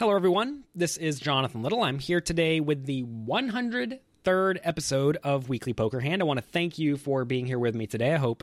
Hello, 0.00 0.16
everyone. 0.16 0.64
This 0.74 0.96
is 0.96 1.20
Jonathan 1.20 1.62
Little. 1.62 1.82
I'm 1.82 1.98
here 1.98 2.22
today 2.22 2.58
with 2.58 2.86
the 2.86 3.02
103rd 3.02 4.58
episode 4.62 5.18
of 5.22 5.50
Weekly 5.50 5.74
Poker 5.74 6.00
Hand. 6.00 6.22
I 6.22 6.24
want 6.24 6.38
to 6.38 6.42
thank 6.42 6.78
you 6.78 6.96
for 6.96 7.26
being 7.26 7.44
here 7.44 7.58
with 7.58 7.74
me 7.74 7.86
today. 7.86 8.14
I 8.14 8.16
hope 8.16 8.42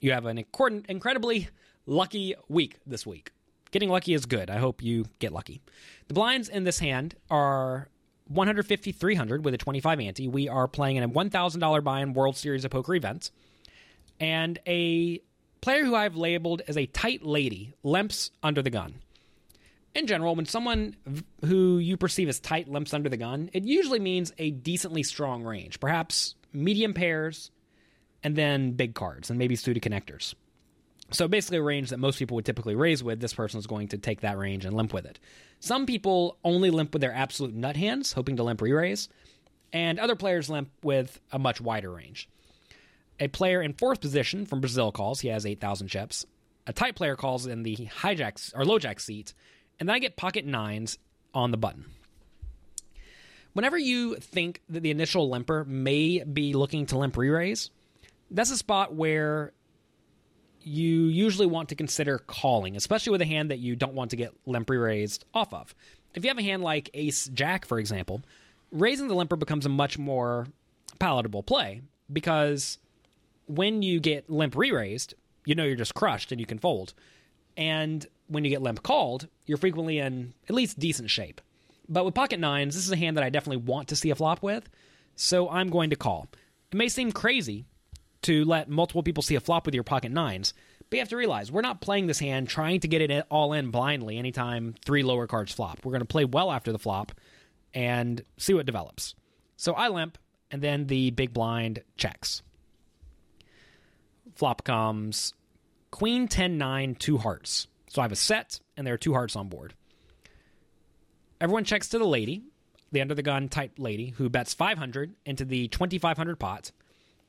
you 0.00 0.12
have 0.12 0.24
an 0.24 0.42
incredibly 0.88 1.50
lucky 1.84 2.36
week 2.48 2.78
this 2.86 3.04
week. 3.04 3.32
Getting 3.70 3.90
lucky 3.90 4.14
is 4.14 4.24
good. 4.24 4.48
I 4.48 4.56
hope 4.56 4.82
you 4.82 5.04
get 5.18 5.30
lucky. 5.30 5.60
The 6.08 6.14
blinds 6.14 6.48
in 6.48 6.64
this 6.64 6.78
hand 6.78 7.16
are 7.28 7.90
150 8.28 8.92
300 8.92 9.44
with 9.44 9.52
a 9.52 9.58
25 9.58 10.00
ante. 10.00 10.26
We 10.26 10.48
are 10.48 10.66
playing 10.66 10.96
in 10.96 11.02
a 11.02 11.08
$1,000 11.10 11.84
buy 11.84 12.00
in 12.00 12.14
World 12.14 12.38
Series 12.38 12.64
of 12.64 12.70
Poker 12.70 12.94
event. 12.94 13.30
And 14.18 14.58
a 14.66 15.20
player 15.60 15.84
who 15.84 15.94
I've 15.94 16.16
labeled 16.16 16.62
as 16.66 16.78
a 16.78 16.86
tight 16.86 17.22
lady 17.22 17.74
limps 17.82 18.30
under 18.42 18.62
the 18.62 18.70
gun 18.70 19.02
in 19.96 20.06
general, 20.06 20.36
when 20.36 20.44
someone 20.44 20.94
who 21.44 21.78
you 21.78 21.96
perceive 21.96 22.28
as 22.28 22.38
tight 22.38 22.68
limps 22.68 22.92
under 22.92 23.08
the 23.08 23.16
gun, 23.16 23.48
it 23.54 23.64
usually 23.64 23.98
means 23.98 24.30
a 24.36 24.50
decently 24.50 25.02
strong 25.02 25.42
range, 25.42 25.80
perhaps 25.80 26.34
medium 26.52 26.92
pairs, 26.92 27.50
and 28.22 28.36
then 28.36 28.72
big 28.72 28.94
cards, 28.94 29.30
and 29.30 29.38
maybe 29.38 29.56
suited 29.56 29.82
connectors. 29.82 30.34
So 31.12 31.28
basically, 31.28 31.58
a 31.58 31.62
range 31.62 31.90
that 31.90 31.98
most 31.98 32.18
people 32.18 32.34
would 32.34 32.44
typically 32.44 32.74
raise 32.74 33.02
with, 33.02 33.20
this 33.20 33.32
person 33.32 33.58
is 33.58 33.66
going 33.66 33.88
to 33.88 33.98
take 33.98 34.20
that 34.20 34.36
range 34.36 34.66
and 34.66 34.76
limp 34.76 34.92
with 34.92 35.06
it. 35.06 35.18
Some 35.60 35.86
people 35.86 36.36
only 36.44 36.70
limp 36.70 36.92
with 36.92 37.00
their 37.00 37.14
absolute 37.14 37.54
nut 37.54 37.76
hands, 37.76 38.12
hoping 38.12 38.36
to 38.36 38.42
limp 38.42 38.60
re 38.60 38.72
raise, 38.72 39.08
and 39.72 39.98
other 39.98 40.16
players 40.16 40.50
limp 40.50 40.68
with 40.82 41.18
a 41.32 41.38
much 41.38 41.58
wider 41.60 41.90
range. 41.90 42.28
A 43.18 43.28
player 43.28 43.62
in 43.62 43.72
fourth 43.72 44.02
position 44.02 44.44
from 44.44 44.60
Brazil 44.60 44.92
calls, 44.92 45.20
he 45.20 45.28
has 45.28 45.46
8,000 45.46 45.88
chips. 45.88 46.26
A 46.66 46.72
tight 46.72 46.96
player 46.96 47.16
calls 47.16 47.46
in 47.46 47.62
the 47.62 47.76
hijack 47.76 48.52
or 48.54 48.64
low 48.66 48.78
jack 48.78 49.00
seat, 49.00 49.32
and 49.78 49.88
then 49.88 49.94
I 49.94 49.98
get 49.98 50.16
pocket 50.16 50.44
nines 50.44 50.98
on 51.34 51.50
the 51.50 51.56
button. 51.56 51.86
Whenever 53.52 53.78
you 53.78 54.16
think 54.16 54.60
that 54.68 54.80
the 54.80 54.90
initial 54.90 55.30
limper 55.30 55.64
may 55.64 56.22
be 56.22 56.52
looking 56.52 56.86
to 56.86 56.98
limp 56.98 57.16
re-raise, 57.16 57.70
that's 58.30 58.50
a 58.50 58.56
spot 58.56 58.94
where 58.94 59.52
you 60.60 61.04
usually 61.04 61.46
want 61.46 61.68
to 61.68 61.74
consider 61.74 62.18
calling, 62.18 62.76
especially 62.76 63.12
with 63.12 63.22
a 63.22 63.26
hand 63.26 63.50
that 63.50 63.58
you 63.58 63.76
don't 63.76 63.94
want 63.94 64.10
to 64.10 64.16
get 64.16 64.34
limp 64.46 64.68
re-raised 64.68 65.24
off 65.32 65.54
of. 65.54 65.74
If 66.14 66.24
you 66.24 66.28
have 66.28 66.38
a 66.38 66.42
hand 66.42 66.62
like 66.62 66.90
Ace 66.92 67.28
Jack, 67.28 67.64
for 67.64 67.78
example, 67.78 68.22
raising 68.72 69.08
the 69.08 69.14
limper 69.14 69.36
becomes 69.36 69.64
a 69.64 69.70
much 69.70 69.96
more 69.98 70.48
palatable 70.98 71.42
play 71.42 71.82
because 72.12 72.78
when 73.46 73.82
you 73.82 74.00
get 74.00 74.28
limp 74.28 74.56
re-raised, 74.56 75.14
you 75.44 75.54
know 75.54 75.64
you're 75.64 75.76
just 75.76 75.94
crushed 75.94 76.32
and 76.32 76.40
you 76.40 76.46
can 76.46 76.58
fold. 76.58 76.94
And 77.56 78.06
when 78.28 78.44
you 78.44 78.50
get 78.50 78.62
limp 78.62 78.82
called, 78.82 79.28
you're 79.46 79.58
frequently 79.58 79.98
in 79.98 80.34
at 80.48 80.54
least 80.54 80.78
decent 80.78 81.10
shape. 81.10 81.40
But 81.88 82.04
with 82.04 82.14
pocket 82.14 82.40
nines, 82.40 82.74
this 82.74 82.84
is 82.84 82.92
a 82.92 82.96
hand 82.96 83.16
that 83.16 83.24
I 83.24 83.30
definitely 83.30 83.64
want 83.64 83.88
to 83.88 83.96
see 83.96 84.10
a 84.10 84.14
flop 84.14 84.42
with, 84.42 84.68
so 85.14 85.48
I'm 85.48 85.70
going 85.70 85.90
to 85.90 85.96
call. 85.96 86.28
It 86.72 86.76
may 86.76 86.88
seem 86.88 87.12
crazy 87.12 87.64
to 88.22 88.44
let 88.44 88.68
multiple 88.68 89.02
people 89.02 89.22
see 89.22 89.36
a 89.36 89.40
flop 89.40 89.66
with 89.66 89.74
your 89.74 89.84
pocket 89.84 90.10
nines, 90.10 90.52
but 90.90 90.96
you 90.96 91.00
have 91.00 91.08
to 91.10 91.16
realize 91.16 91.50
we're 91.50 91.60
not 91.60 91.80
playing 91.80 92.06
this 92.06 92.18
hand 92.18 92.48
trying 92.48 92.80
to 92.80 92.88
get 92.88 93.02
it 93.02 93.26
all 93.30 93.52
in 93.52 93.70
blindly 93.70 94.18
anytime 94.18 94.74
three 94.84 95.02
lower 95.02 95.26
cards 95.26 95.52
flop. 95.52 95.80
We're 95.84 95.92
going 95.92 96.00
to 96.00 96.06
play 96.06 96.24
well 96.24 96.50
after 96.50 96.72
the 96.72 96.78
flop 96.78 97.12
and 97.72 98.24
see 98.36 98.54
what 98.54 98.66
develops. 98.66 99.14
So 99.56 99.74
I 99.74 99.88
limp, 99.88 100.18
and 100.50 100.62
then 100.62 100.86
the 100.86 101.10
big 101.10 101.32
blind 101.32 101.82
checks. 101.96 102.42
Flop 104.34 104.64
comes 104.64 105.34
Queen 105.90 106.28
10 106.28 106.58
9, 106.58 106.94
two 106.96 107.18
hearts. 107.18 107.68
So 107.96 108.02
I 108.02 108.04
have 108.04 108.12
a 108.12 108.16
set, 108.16 108.60
and 108.76 108.86
there 108.86 108.92
are 108.92 108.98
two 108.98 109.14
hearts 109.14 109.36
on 109.36 109.48
board. 109.48 109.72
Everyone 111.40 111.64
checks 111.64 111.88
to 111.88 111.98
the 111.98 112.06
lady, 112.06 112.42
the 112.92 113.00
under 113.00 113.14
the 113.14 113.22
gun 113.22 113.48
type 113.48 113.72
lady, 113.78 114.10
who 114.10 114.28
bets 114.28 114.52
500 114.52 115.14
into 115.24 115.46
the 115.46 115.68
2500 115.68 116.38
pot. 116.38 116.72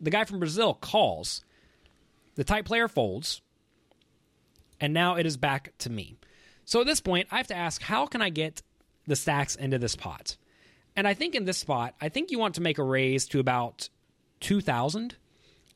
The 0.01 0.09
guy 0.09 0.25
from 0.25 0.39
Brazil 0.39 0.73
calls. 0.73 1.45
The 2.35 2.43
type 2.43 2.65
player 2.65 2.89
folds. 2.89 3.41
And 4.81 4.93
now 4.93 5.15
it 5.15 5.25
is 5.25 5.37
back 5.37 5.71
to 5.77 5.89
me. 5.89 6.17
So 6.65 6.81
at 6.81 6.85
this 6.85 6.99
point, 6.99 7.29
I 7.31 7.37
have 7.37 7.47
to 7.47 7.55
ask 7.55 7.81
how 7.81 8.05
can 8.05 8.21
I 8.21 8.29
get 8.29 8.61
the 9.05 9.15
stacks 9.15 9.55
into 9.55 9.79
this 9.79 9.95
pot? 9.95 10.35
And 10.97 11.07
I 11.07 11.13
think 11.13 11.33
in 11.33 11.45
this 11.45 11.59
spot, 11.59 11.95
I 12.01 12.09
think 12.09 12.29
you 12.29 12.39
want 12.39 12.55
to 12.55 12.61
make 12.61 12.77
a 12.77 12.83
raise 12.83 13.25
to 13.27 13.39
about 13.39 13.87
2000 14.41 15.15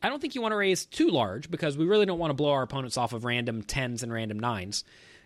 I 0.01 0.09
don't 0.09 0.19
think 0.19 0.35
you 0.35 0.41
want 0.41 0.53
to 0.53 0.57
raise 0.57 0.85
too 0.85 1.09
large 1.09 1.51
because 1.51 1.77
we 1.77 1.85
really 1.85 2.05
don't 2.05 2.19
want 2.19 2.31
to 2.31 2.35
blow 2.35 2.51
our 2.51 2.63
opponents 2.63 2.97
off 2.97 3.13
of 3.13 3.23
random 3.23 3.63
10s 3.63 4.01
and 4.03 4.11
random 4.11 4.39
9s. 4.39 4.83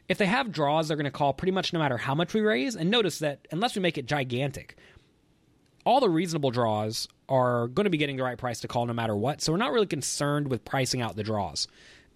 If 0.08 0.18
they 0.18 0.26
have 0.26 0.52
draws, 0.52 0.88
they're 0.88 0.98
going 0.98 1.06
to 1.06 1.12
call 1.12 1.34
pretty 1.34 1.54
much 1.54 1.74
no 1.74 1.80
matter 1.80 1.98
how 1.98 2.14
much 2.14 2.34
we 2.34 2.42
raise. 2.42 2.76
And 2.76 2.92
notice 2.92 3.20
that 3.20 3.48
unless 3.52 3.76
we 3.76 3.82
make 3.82 3.98
it 3.98 4.06
gigantic, 4.06 4.76
all 5.86 6.00
the 6.00 6.10
reasonable 6.10 6.52
draws 6.52 7.08
are 7.30 7.68
going 7.68 7.86
to 7.86 7.90
be 7.90 7.98
getting 7.98 8.18
the 8.18 8.24
right 8.24 8.38
price 8.38 8.60
to 8.62 8.68
call 8.68 8.86
no 8.86 8.94
matter 8.94 9.16
what. 9.16 9.42
So 9.42 9.52
we're 9.52 9.58
not 9.58 9.72
really 9.72 9.88
concerned 9.88 10.50
with 10.50 10.66
pricing 10.66 11.02
out 11.02 11.16
the 11.16 11.24
draws. 11.24 11.68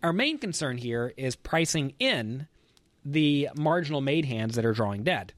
Our 0.03 0.13
main 0.13 0.37
concern 0.37 0.77
here 0.77 1.13
is 1.17 1.35
pricing 1.35 1.93
in 1.99 2.47
the 3.05 3.49
marginal 3.55 4.01
made 4.01 4.25
hands 4.25 4.55
that 4.55 4.65
are 4.65 4.73
drawing 4.73 5.03
dead. 5.03 5.33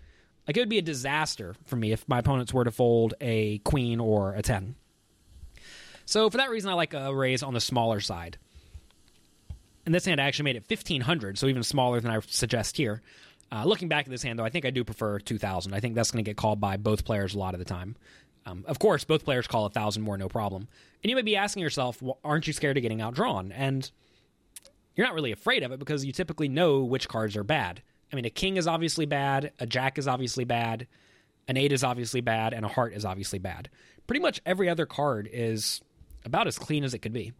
Like 0.47 0.57
it 0.57 0.61
would 0.61 0.69
be 0.69 0.79
a 0.79 0.83
disaster 0.83 1.55
for 1.65 1.75
me 1.75 1.91
if 1.91 2.07
my 2.09 2.19
opponents 2.19 2.53
were 2.53 2.63
to 2.63 2.71
fold 2.71 3.13
a 3.21 3.59
queen 3.59 3.99
or 3.99 4.33
a 4.33 4.41
10. 4.41 4.75
So 6.11 6.29
for 6.29 6.39
that 6.39 6.49
reason, 6.49 6.69
I 6.69 6.73
like 6.73 6.93
a 6.93 7.15
raise 7.15 7.41
on 7.41 7.53
the 7.53 7.61
smaller 7.61 8.01
side. 8.01 8.37
And 9.85 9.95
this 9.95 10.03
hand 10.03 10.19
I 10.19 10.25
actually 10.25 10.43
made 10.43 10.57
it 10.57 10.65
1500, 10.67 11.37
so 11.37 11.47
even 11.47 11.63
smaller 11.63 12.01
than 12.01 12.11
I 12.11 12.19
suggest 12.27 12.75
here. 12.75 13.01
Uh, 13.49 13.63
looking 13.63 13.87
back 13.87 14.07
at 14.07 14.11
this 14.11 14.21
hand, 14.21 14.37
though, 14.37 14.43
I 14.43 14.49
think 14.49 14.65
I 14.65 14.71
do 14.71 14.83
prefer 14.83 15.19
2000. 15.19 15.73
I 15.73 15.79
think 15.79 15.95
that's 15.95 16.11
going 16.11 16.21
to 16.21 16.29
get 16.29 16.35
called 16.35 16.59
by 16.59 16.75
both 16.75 17.05
players 17.05 17.33
a 17.33 17.39
lot 17.39 17.53
of 17.53 17.59
the 17.59 17.65
time. 17.65 17.95
Um, 18.45 18.65
of 18.67 18.77
course, 18.77 19.05
both 19.05 19.23
players 19.23 19.47
call 19.47 19.65
a 19.65 19.69
thousand 19.69 20.03
more, 20.03 20.17
no 20.17 20.27
problem. 20.27 20.67
And 21.01 21.09
you 21.09 21.15
may 21.15 21.21
be 21.21 21.37
asking 21.37 21.63
yourself, 21.63 22.01
well, 22.01 22.19
aren't 22.25 22.45
you 22.45 22.51
scared 22.51 22.75
of 22.75 22.83
getting 22.83 22.99
outdrawn? 22.99 23.53
And 23.55 23.89
you're 24.97 25.07
not 25.07 25.15
really 25.15 25.31
afraid 25.31 25.63
of 25.63 25.71
it 25.71 25.79
because 25.79 26.03
you 26.03 26.11
typically 26.11 26.49
know 26.49 26.81
which 26.83 27.07
cards 27.07 27.37
are 27.37 27.45
bad. 27.45 27.81
I 28.11 28.17
mean, 28.17 28.25
a 28.25 28.29
king 28.29 28.57
is 28.57 28.67
obviously 28.67 29.05
bad, 29.05 29.53
a 29.59 29.65
jack 29.65 29.97
is 29.97 30.09
obviously 30.09 30.43
bad, 30.43 30.87
an 31.47 31.55
eight 31.55 31.71
is 31.71 31.85
obviously 31.85 32.19
bad, 32.19 32.53
and 32.53 32.65
a 32.65 32.67
heart 32.67 32.91
is 32.91 33.05
obviously 33.05 33.39
bad. 33.39 33.69
Pretty 34.07 34.19
much 34.19 34.41
every 34.45 34.67
other 34.67 34.85
card 34.85 35.29
is 35.31 35.79
about 36.25 36.47
as 36.47 36.57
clean 36.57 36.83
as 36.83 36.93
it 36.93 36.99
could 36.99 37.13
be. 37.13 37.33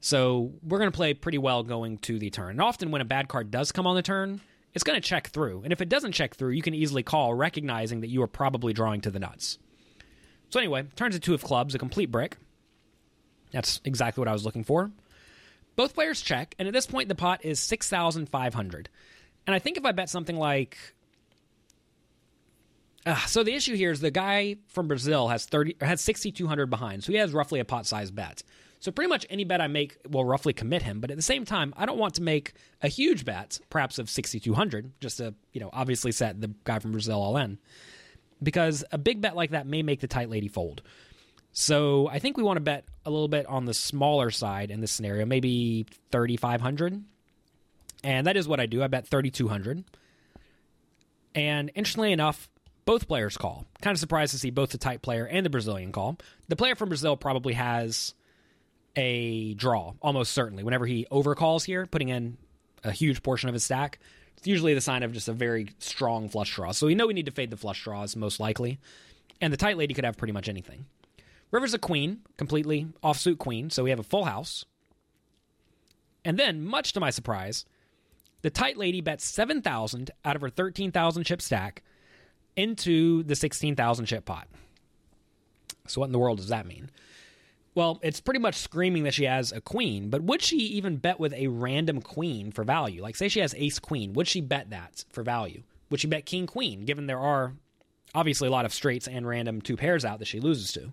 So 0.00 0.52
we're 0.62 0.78
going 0.78 0.90
to 0.90 0.96
play 0.96 1.14
pretty 1.14 1.38
well 1.38 1.62
going 1.62 1.98
to 1.98 2.18
the 2.18 2.30
turn. 2.30 2.50
And 2.50 2.62
often 2.62 2.90
when 2.90 3.02
a 3.02 3.06
bad 3.06 3.28
card 3.28 3.50
does 3.50 3.70
come 3.70 3.86
on 3.86 3.96
the 3.96 4.02
turn, 4.02 4.40
it's 4.72 4.84
going 4.84 5.00
to 5.00 5.06
check 5.06 5.28
through. 5.28 5.62
And 5.62 5.72
if 5.72 5.80
it 5.80 5.88
doesn't 5.88 6.12
check 6.12 6.34
through, 6.34 6.52
you 6.52 6.62
can 6.62 6.74
easily 6.74 7.02
call, 7.02 7.34
recognizing 7.34 8.00
that 8.00 8.08
you 8.08 8.22
are 8.22 8.26
probably 8.26 8.72
drawing 8.72 9.00
to 9.02 9.10
the 9.10 9.18
nuts. 9.18 9.58
So 10.48 10.58
anyway, 10.58 10.86
turns 10.96 11.14
a 11.14 11.20
two 11.20 11.34
of 11.34 11.42
clubs, 11.42 11.74
a 11.74 11.78
complete 11.78 12.10
brick. 12.10 12.36
That's 13.52 13.80
exactly 13.84 14.20
what 14.20 14.28
I 14.28 14.32
was 14.32 14.44
looking 14.44 14.64
for. 14.64 14.90
Both 15.76 15.94
players 15.94 16.20
check, 16.20 16.54
and 16.58 16.66
at 16.66 16.74
this 16.74 16.86
point 16.86 17.08
the 17.08 17.14
pot 17.14 17.44
is 17.44 17.60
6,500. 17.60 18.88
And 19.46 19.54
I 19.54 19.58
think 19.58 19.76
if 19.76 19.84
I 19.84 19.92
bet 19.92 20.08
something 20.08 20.36
like 20.36 20.78
uh, 23.06 23.16
so 23.26 23.42
the 23.42 23.54
issue 23.54 23.74
here 23.74 23.90
is 23.90 24.00
the 24.00 24.10
guy 24.10 24.56
from 24.68 24.88
Brazil 24.88 25.28
has 25.28 25.46
thirty 25.46 25.76
has 25.80 26.00
sixty 26.00 26.32
two 26.32 26.46
hundred 26.46 26.66
behind, 26.66 27.04
so 27.04 27.12
he 27.12 27.18
has 27.18 27.32
roughly 27.32 27.60
a 27.60 27.64
pot 27.64 27.86
size 27.86 28.10
bet. 28.10 28.42
So 28.82 28.90
pretty 28.90 29.10
much 29.10 29.26
any 29.28 29.44
bet 29.44 29.60
I 29.60 29.66
make 29.66 29.98
will 30.08 30.24
roughly 30.24 30.54
commit 30.54 30.82
him. 30.82 31.00
But 31.00 31.10
at 31.10 31.16
the 31.18 31.22
same 31.22 31.44
time, 31.44 31.74
I 31.76 31.84
don't 31.84 31.98
want 31.98 32.14
to 32.14 32.22
make 32.22 32.54
a 32.80 32.88
huge 32.88 33.26
bet, 33.26 33.60
perhaps 33.68 33.98
of 33.98 34.08
sixty 34.08 34.40
two 34.40 34.54
hundred, 34.54 34.92
just 35.00 35.18
to 35.18 35.34
you 35.52 35.60
know 35.60 35.70
obviously 35.72 36.12
set 36.12 36.40
the 36.40 36.52
guy 36.64 36.78
from 36.78 36.92
Brazil 36.92 37.20
all 37.20 37.36
in, 37.36 37.58
because 38.42 38.84
a 38.90 38.98
big 38.98 39.20
bet 39.20 39.36
like 39.36 39.50
that 39.50 39.66
may 39.66 39.82
make 39.82 40.00
the 40.00 40.08
tight 40.08 40.30
lady 40.30 40.48
fold. 40.48 40.82
So 41.52 42.08
I 42.08 42.20
think 42.20 42.36
we 42.36 42.42
want 42.42 42.58
to 42.58 42.62
bet 42.62 42.84
a 43.04 43.10
little 43.10 43.28
bit 43.28 43.44
on 43.46 43.64
the 43.64 43.74
smaller 43.74 44.30
side 44.30 44.70
in 44.70 44.80
this 44.80 44.92
scenario, 44.92 45.26
maybe 45.26 45.84
thirty 46.10 46.36
five 46.36 46.60
hundred, 46.60 47.02
and 48.04 48.26
that 48.26 48.36
is 48.36 48.46
what 48.46 48.60
I 48.60 48.66
do. 48.66 48.82
I 48.82 48.86
bet 48.86 49.06
thirty 49.06 49.30
two 49.30 49.48
hundred. 49.48 49.84
And 51.34 51.70
interestingly 51.74 52.12
enough, 52.12 52.48
both 52.90 53.06
players 53.06 53.36
call. 53.36 53.66
Kind 53.80 53.94
of 53.94 54.00
surprised 54.00 54.32
to 54.32 54.38
see 54.40 54.50
both 54.50 54.70
the 54.70 54.78
tight 54.78 55.00
player 55.00 55.24
and 55.24 55.46
the 55.46 55.50
Brazilian 55.50 55.92
call. 55.92 56.18
The 56.48 56.56
player 56.56 56.74
from 56.74 56.88
Brazil 56.88 57.16
probably 57.16 57.52
has 57.52 58.14
a 58.96 59.54
draw, 59.54 59.92
almost 60.02 60.32
certainly. 60.32 60.64
Whenever 60.64 60.86
he 60.86 61.06
overcalls 61.12 61.64
here, 61.64 61.86
putting 61.86 62.08
in 62.08 62.36
a 62.82 62.90
huge 62.90 63.22
portion 63.22 63.48
of 63.48 63.52
his 63.52 63.62
stack, 63.62 64.00
it's 64.36 64.48
usually 64.48 64.74
the 64.74 64.80
sign 64.80 65.04
of 65.04 65.12
just 65.12 65.28
a 65.28 65.32
very 65.32 65.68
strong 65.78 66.28
flush 66.28 66.52
draw. 66.52 66.72
So 66.72 66.88
we 66.88 66.96
know 66.96 67.06
we 67.06 67.14
need 67.14 67.26
to 67.26 67.30
fade 67.30 67.52
the 67.52 67.56
flush 67.56 67.84
draws, 67.84 68.16
most 68.16 68.40
likely. 68.40 68.80
And 69.40 69.52
the 69.52 69.56
tight 69.56 69.76
lady 69.76 69.94
could 69.94 70.04
have 70.04 70.16
pretty 70.16 70.32
much 70.32 70.48
anything. 70.48 70.86
River's 71.52 71.74
a 71.74 71.78
queen, 71.78 72.22
completely 72.38 72.88
offsuit 73.04 73.38
queen, 73.38 73.70
so 73.70 73.84
we 73.84 73.90
have 73.90 74.00
a 74.00 74.02
full 74.02 74.24
house. 74.24 74.64
And 76.24 76.36
then, 76.36 76.64
much 76.64 76.92
to 76.94 77.00
my 77.00 77.10
surprise, 77.10 77.64
the 78.42 78.50
tight 78.50 78.76
lady 78.76 79.00
bets 79.00 79.24
7,000 79.26 80.10
out 80.24 80.34
of 80.34 80.42
her 80.42 80.50
13,000 80.50 81.22
chip 81.22 81.40
stack 81.40 81.84
into 82.60 83.22
the 83.22 83.34
16,000 83.34 84.06
chip 84.06 84.24
pot. 84.24 84.48
So, 85.86 86.00
what 86.00 86.06
in 86.06 86.12
the 86.12 86.18
world 86.18 86.38
does 86.38 86.48
that 86.48 86.66
mean? 86.66 86.90
Well, 87.74 88.00
it's 88.02 88.20
pretty 88.20 88.40
much 88.40 88.56
screaming 88.56 89.04
that 89.04 89.14
she 89.14 89.24
has 89.24 89.52
a 89.52 89.60
queen, 89.60 90.10
but 90.10 90.22
would 90.22 90.42
she 90.42 90.56
even 90.56 90.96
bet 90.96 91.20
with 91.20 91.32
a 91.34 91.46
random 91.46 92.02
queen 92.02 92.50
for 92.50 92.64
value? 92.64 93.00
Like, 93.02 93.16
say 93.16 93.28
she 93.28 93.40
has 93.40 93.54
ace 93.56 93.78
queen, 93.78 94.12
would 94.12 94.26
she 94.26 94.40
bet 94.40 94.70
that 94.70 95.04
for 95.10 95.22
value? 95.22 95.62
would 95.90 96.00
she 96.00 96.06
bet 96.06 96.24
king 96.24 96.46
queen, 96.46 96.84
given 96.84 97.06
there 97.06 97.18
are 97.18 97.52
obviously 98.14 98.48
a 98.48 98.50
lot 98.50 98.64
of 98.64 98.72
straights 98.72 99.08
and 99.08 99.26
random 99.26 99.60
two 99.60 99.76
pairs 99.76 100.04
out 100.04 100.20
that 100.20 100.28
she 100.28 100.40
loses 100.40 100.72
to? 100.72 100.92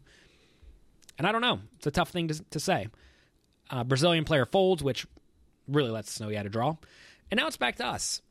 And 1.17 1.25
I 1.25 1.31
don't 1.31 1.41
know. 1.41 1.59
It's 1.77 1.87
a 1.87 1.91
tough 1.91 2.09
thing 2.09 2.27
to, 2.27 2.43
to 2.51 2.59
say. 2.59 2.87
Uh, 3.69 3.83
Brazilian 3.83 4.25
player 4.25 4.45
folds, 4.45 4.83
which 4.83 5.05
really 5.67 5.89
lets 5.89 6.09
us 6.09 6.19
know 6.19 6.29
he 6.29 6.35
had 6.35 6.45
a 6.45 6.49
draw. 6.49 6.75
And 7.31 7.39
now 7.39 7.47
it's 7.47 7.57
back 7.57 7.77
to 7.77 7.85
us. 7.85 8.21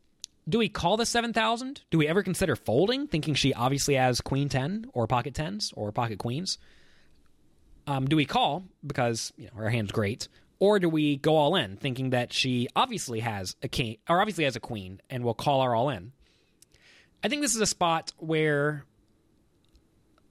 Do 0.49 0.59
we 0.59 0.69
call 0.69 0.97
the 0.97 1.07
7,000? 1.07 1.83
Do 1.91 1.99
we 1.99 2.07
ever 2.07 2.23
consider 2.23 2.55
folding, 2.55 3.09
thinking 3.09 3.35
she 3.35 3.53
obviously 3.53 3.95
has 3.95 4.21
queen 4.21 4.49
10 4.49 4.87
or 4.93 5.07
pocket 5.09 5.35
10s 5.35 5.73
or 5.77 5.91
pocket 5.91 6.19
queens? 6.19 6.59
Um, 7.89 8.07
do 8.07 8.17
we 8.17 8.25
call 8.25 8.65
because 8.85 9.33
you 9.37 9.47
know 9.47 9.55
her 9.55 9.71
hand's 9.71 9.93
great, 9.93 10.29
or 10.59 10.79
do 10.79 10.89
we 10.89 11.17
go 11.17 11.37
all 11.37 11.55
in, 11.57 11.77
thinking 11.77 12.11
that 12.11 12.33
she 12.33 12.69
obviously 12.75 13.21
has 13.21 13.57
a 13.63 13.69
king 13.69 13.99
or 14.09 14.21
obviously 14.21 14.45
has 14.45 14.57
a 14.57 14.61
queen, 14.61 15.01
and 15.11 15.25
we'll 15.25 15.35
call 15.35 15.63
her 15.63 15.75
all 15.75 15.89
in? 15.89 16.13
I 17.23 17.29
think 17.29 17.43
this 17.43 17.55
is 17.55 17.61
a 17.61 17.67
spot 17.67 18.13
where, 18.19 18.85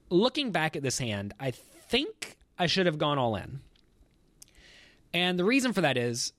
looking 0.09 0.51
back 0.51 0.75
at 0.75 0.83
this 0.83 0.97
hand, 0.97 1.33
I 1.39 1.51
think 1.51 2.37
I 2.57 2.67
should 2.67 2.85
have 2.85 2.97
gone 2.97 3.17
all 3.17 3.35
in. 3.35 3.59
And 5.13 5.39
the 5.39 5.45
reason 5.45 5.73
for 5.73 5.81
that 5.81 5.97
is 5.97 6.33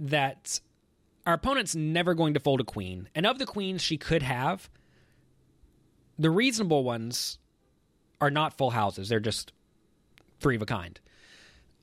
that 0.00 0.60
our 1.28 1.34
opponent's 1.34 1.76
never 1.76 2.14
going 2.14 2.32
to 2.32 2.40
fold 2.40 2.58
a 2.58 2.64
queen. 2.64 3.06
And 3.14 3.26
of 3.26 3.38
the 3.38 3.44
queens 3.44 3.82
she 3.82 3.98
could 3.98 4.22
have, 4.22 4.70
the 6.18 6.30
reasonable 6.30 6.84
ones 6.84 7.38
are 8.18 8.30
not 8.30 8.56
full 8.56 8.70
houses. 8.70 9.10
They're 9.10 9.20
just 9.20 9.52
three 10.40 10.56
of 10.56 10.62
a 10.62 10.66
kind. 10.66 10.98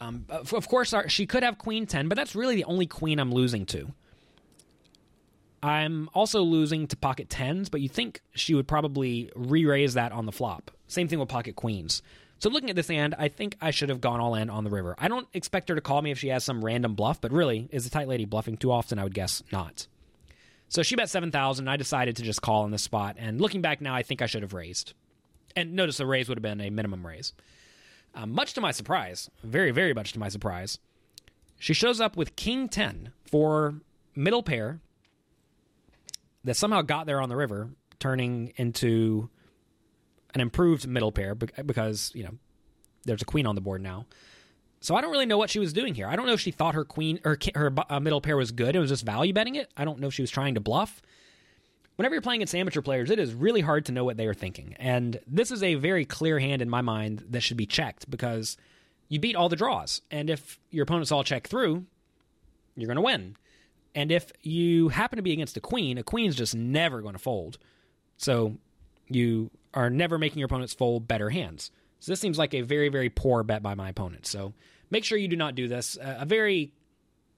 Um, 0.01 0.25
of 0.29 0.67
course, 0.67 0.93
our, 0.93 1.07
she 1.07 1.27
could 1.27 1.43
have 1.43 1.59
queen 1.59 1.85
10, 1.85 2.07
but 2.07 2.15
that's 2.15 2.35
really 2.35 2.55
the 2.55 2.63
only 2.63 2.87
queen 2.87 3.19
I'm 3.19 3.31
losing 3.31 3.67
to. 3.67 3.93
I'm 5.61 6.09
also 6.15 6.41
losing 6.41 6.87
to 6.87 6.97
pocket 6.97 7.29
10s, 7.29 7.69
but 7.69 7.81
you 7.81 7.87
think 7.87 8.21
she 8.33 8.55
would 8.55 8.67
probably 8.67 9.31
re 9.35 9.63
raise 9.63 9.93
that 9.93 10.11
on 10.11 10.25
the 10.25 10.31
flop. 10.31 10.71
Same 10.87 11.07
thing 11.07 11.19
with 11.19 11.29
pocket 11.29 11.55
queens. 11.55 12.01
So 12.39 12.49
looking 12.49 12.69
at 12.69 12.75
this 12.75 12.87
hand, 12.87 13.15
I 13.17 13.29
think 13.29 13.57
I 13.61 13.71
should 13.71 13.89
have 13.89 14.01
gone 14.01 14.19
all 14.19 14.35
in 14.35 14.49
on 14.49 14.63
the 14.63 14.69
river. 14.69 14.95
I 14.99 15.07
don't 15.07 15.27
expect 15.33 15.69
her 15.69 15.75
to 15.75 15.81
call 15.81 16.01
me 16.01 16.11
if 16.11 16.19
she 16.19 16.27
has 16.29 16.43
some 16.43 16.63
random 16.63 16.93
bluff, 16.93 17.21
but 17.21 17.31
really, 17.31 17.69
is 17.71 17.85
the 17.85 17.89
tight 17.89 18.07
lady 18.07 18.25
bluffing 18.25 18.57
too 18.57 18.71
often? 18.71 18.99
I 18.99 19.03
would 19.03 19.13
guess 19.13 19.41
not. 19.51 19.87
So 20.67 20.83
she 20.83 20.95
bet 20.95 21.09
7,000. 21.09 21.67
I 21.67 21.77
decided 21.77 22.17
to 22.17 22.23
just 22.23 22.41
call 22.41 22.63
on 22.63 22.71
the 22.71 22.77
spot. 22.77 23.15
And 23.17 23.39
looking 23.39 23.61
back 23.61 23.81
now, 23.81 23.95
I 23.95 24.03
think 24.03 24.21
I 24.21 24.25
should 24.25 24.41
have 24.41 24.53
raised. 24.53 24.93
And 25.55 25.73
notice 25.73 25.97
the 25.97 26.05
raise 26.05 26.27
would 26.27 26.37
have 26.37 26.43
been 26.43 26.59
a 26.59 26.69
minimum 26.69 27.05
raise. 27.05 27.33
Um, 28.13 28.31
much 28.31 28.53
to 28.53 28.61
my 28.61 28.71
surprise, 28.71 29.29
very, 29.43 29.71
very 29.71 29.93
much 29.93 30.13
to 30.13 30.19
my 30.19 30.29
surprise, 30.29 30.79
she 31.59 31.73
shows 31.73 32.01
up 32.01 32.17
with 32.17 32.35
King 32.35 32.67
10 32.67 33.11
for 33.25 33.75
middle 34.15 34.43
pair 34.43 34.79
that 36.43 36.55
somehow 36.55 36.81
got 36.81 37.05
there 37.05 37.21
on 37.21 37.29
the 37.29 37.35
river, 37.35 37.69
turning 37.99 38.53
into 38.57 39.29
an 40.35 40.41
improved 40.41 40.87
middle 40.87 41.11
pair 41.11 41.33
because, 41.33 42.11
you 42.13 42.23
know, 42.23 42.37
there's 43.05 43.21
a 43.21 43.25
queen 43.25 43.47
on 43.47 43.55
the 43.55 43.61
board 43.61 43.81
now. 43.81 44.05
So 44.81 44.95
I 44.95 45.01
don't 45.01 45.11
really 45.11 45.25
know 45.25 45.37
what 45.37 45.49
she 45.49 45.57
was 45.57 45.73
doing 45.73 45.95
here. 45.95 46.07
I 46.07 46.15
don't 46.15 46.27
know 46.27 46.33
if 46.33 46.41
she 46.41 46.51
thought 46.51 46.75
her 46.75 46.85
queen 46.85 47.19
or 47.25 47.39
her 47.55 47.73
uh, 47.89 47.99
middle 47.99 48.21
pair 48.21 48.37
was 48.37 48.51
good. 48.51 48.75
It 48.75 48.79
was 48.79 48.89
just 48.89 49.05
value 49.05 49.33
betting 49.33 49.55
it. 49.55 49.71
I 49.75 49.85
don't 49.85 49.99
know 49.99 50.07
if 50.07 50.13
she 50.13 50.21
was 50.21 50.29
trying 50.29 50.53
to 50.55 50.59
bluff. 50.59 51.01
Whenever 51.95 52.13
you're 52.13 52.21
playing 52.21 52.39
against 52.41 52.53
amateur 52.53 52.81
players, 52.81 53.09
it 53.09 53.17
is 53.17 53.33
really 53.33 53.61
hard 53.61 53.85
to 53.85 53.93
know 53.93 54.03
what 54.03 54.17
they 54.17 54.27
are 54.27 54.33
thinking. 54.33 54.75
And 54.77 55.19
this 55.25 55.49
is 55.49 55.63
a 55.63 55.75
very 55.75 56.05
clear 56.05 56.37
hand 56.39 56.61
in 56.61 56.69
my 56.69 56.81
mind 56.81 57.23
that 57.29 57.41
should 57.41 57.57
be 57.57 57.65
checked 57.65 58.11
because 58.11 58.57
you 59.07 59.19
beat 59.19 59.35
all 59.35 59.47
the 59.49 59.55
draws. 59.55 60.01
And 60.11 60.29
if 60.29 60.59
your 60.69 60.83
opponents 60.83 61.11
all 61.11 61.23
check 61.23 61.47
through, 61.47 61.85
you're 62.75 62.87
going 62.87 62.95
to 62.97 63.01
win. 63.01 63.37
And 63.95 64.11
if 64.11 64.33
you 64.43 64.89
happen 64.89 65.15
to 65.15 65.23
be 65.23 65.31
against 65.31 65.55
a 65.55 65.61
queen, 65.61 65.97
a 65.97 66.03
queen's 66.03 66.35
just 66.35 66.53
never 66.53 67.01
going 67.01 67.13
to 67.13 67.19
fold. 67.19 67.57
So 68.17 68.57
you 69.07 69.49
are 69.75 69.89
never 69.89 70.17
making 70.17 70.39
your 70.39 70.47
opponents 70.47 70.73
fold 70.73 71.07
better 71.07 71.29
hands. 71.29 71.69
So 71.99 72.11
this 72.11 72.19
seems 72.19 72.37
like 72.37 72.53
a 72.53 72.61
very, 72.61 72.89
very 72.89 73.09
poor 73.09 73.43
bet 73.43 73.61
by 73.61 73.75
my 73.75 73.89
opponent. 73.89 74.25
So 74.25 74.53
make 74.89 75.03
sure 75.03 75.17
you 75.17 75.27
do 75.27 75.35
not 75.35 75.55
do 75.55 75.67
this. 75.67 75.97
A 76.01 76.25
very 76.25 76.71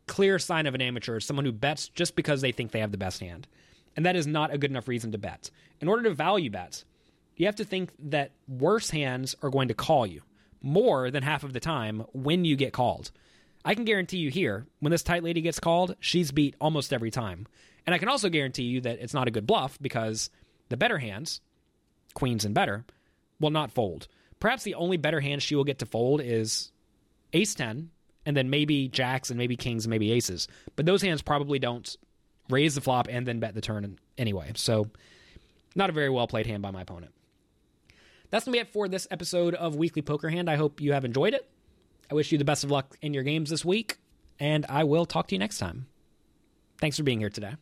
clear 0.08 0.40
sign 0.40 0.68
of 0.68 0.76
an 0.76 0.82
amateur 0.82 1.18
is 1.18 1.26
someone 1.26 1.46
who 1.46 1.52
bets 1.52 1.90
just 1.90 2.16
because 2.16 2.42
they 2.42 2.52
think 2.52 2.72
they 2.72 2.80
have 2.80 2.92
the 2.92 2.98
best 2.98 3.20
hand. 3.20 3.48
And 3.96 4.06
that 4.06 4.16
is 4.16 4.28
not 4.28 4.54
a 4.54 4.58
good 4.58 4.72
enough 4.72 4.88
reason 4.88 5.12
to 5.12 5.18
bet. 5.18 5.50
In 5.82 5.88
order 5.88 6.04
to 6.04 6.14
value 6.14 6.50
bet, 6.50 6.84
you 7.36 7.46
have 7.48 7.56
to 7.56 7.66
think 7.66 7.92
that 8.00 8.32
worse 8.48 8.90
hands 8.90 9.36
are 9.42 9.50
going 9.50 9.68
to 9.68 9.74
call 9.74 10.06
you 10.06 10.22
more 10.62 11.12
than 11.12 11.24
half 11.24 11.44
of 11.44 11.54
the 11.54 11.60
time 11.60 12.04
when 12.14 12.46
you 12.46 12.56
get 12.56 12.74
called. 12.74 13.12
I 13.66 13.76
can 13.76 13.86
guarantee 13.86 14.18
you 14.18 14.30
here, 14.30 14.66
when 14.80 14.92
this 14.92 15.04
tight 15.04 15.24
lady 15.24 15.42
gets 15.42 15.60
called, 15.60 15.96
she's 16.00 16.32
beat 16.32 16.56
almost 16.62 16.94
every 16.94 17.12
time. 17.12 17.48
And 17.86 17.94
I 17.94 17.98
can 17.98 18.10
also 18.10 18.30
guarantee 18.30 18.64
you 18.64 18.82
that 18.82 19.00
it's 19.00 19.14
not 19.14 19.28
a 19.28 19.32
good 19.32 19.48
bluff 19.48 19.78
because 19.82 20.30
the 20.70 20.78
better 20.78 20.98
hands, 20.98 21.42
queens 22.18 22.46
and 22.46 22.56
better, 22.56 22.84
will 23.40 23.52
not 23.52 23.72
fold. 23.72 24.08
Perhaps 24.40 24.64
the 24.64 24.74
only 24.74 24.98
better 24.98 25.20
hand 25.20 25.44
she 25.44 25.56
will 25.56 25.64
get 25.64 25.80
to 25.80 25.86
fold 25.86 26.20
is 26.20 26.72
ace 27.32 27.54
10, 27.54 27.92
and 28.26 28.36
then 28.36 28.50
maybe 28.50 28.88
jacks 28.88 29.30
and 29.30 29.38
maybe 29.38 29.56
kings 29.56 29.86
and 29.86 29.92
maybe 29.92 30.12
aces. 30.12 30.48
But 30.76 30.88
those 30.88 31.04
hands 31.04 31.22
probably 31.22 31.60
don't 31.60 31.96
raise 32.50 32.74
the 32.74 32.82
flop 32.82 33.08
and 33.08 33.28
then 33.28 33.40
bet 33.40 33.54
the 33.54 33.62
turn 33.62 34.00
anyway. 34.18 34.52
So, 34.56 34.90
not 35.76 35.92
a 35.92 35.94
very 35.94 36.10
well 36.10 36.28
played 36.28 36.48
hand 36.48 36.64
by 36.64 36.72
my 36.72 36.82
opponent. 36.82 37.14
That's 38.32 38.46
going 38.46 38.54
to 38.54 38.58
be 38.58 38.62
it 38.62 38.74
for 38.74 38.88
this 38.88 39.08
episode 39.12 39.54
of 39.54 39.76
Weekly 39.76 40.02
Poker 40.02 40.30
Hand. 40.30 40.50
I 40.50 40.56
hope 40.56 40.82
you 40.82 40.94
have 40.94 41.06
enjoyed 41.06 41.36
it. 41.36 41.48
I 42.10 42.16
wish 42.16 42.32
you 42.32 42.40
the 42.40 42.46
best 42.46 42.64
of 42.64 42.72
luck 42.72 42.98
in 43.02 43.14
your 43.14 43.24
games 43.24 43.52
this 43.52 43.64
week, 43.64 43.98
and 44.40 44.66
I 44.68 44.86
will 44.86 45.06
talk 45.06 45.28
to 45.28 45.36
you 45.36 45.40
next 45.40 45.60
time. 45.60 45.86
Thanks 46.80 46.98
for 46.98 47.04
being 47.04 47.20
here 47.20 47.30
today. 47.30 47.56